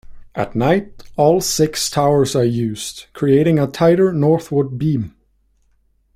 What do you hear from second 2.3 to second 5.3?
are used, creating a tighter northward beam.